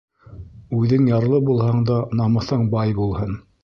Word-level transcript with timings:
Үҙең 0.77 1.05
ярлы 1.11 1.43
булһаң 1.51 1.87
да, 1.93 2.01
намыҫың 2.25 2.69
бай 2.77 3.01
булһын. 3.03 3.43